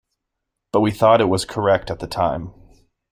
But 0.71 0.79
we 0.79 0.89
thought 0.89 1.21
it 1.21 1.29
was 1.29 1.45
correct 1.45 1.91
at 1.91 1.99
the 1.99 2.07
time. 2.07 2.55